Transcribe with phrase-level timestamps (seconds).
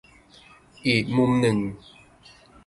[0.87, 1.57] อีกมุมหนึ่ง